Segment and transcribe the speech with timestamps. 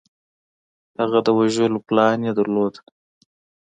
[0.99, 2.73] هغه د وژلو پلان یې درلود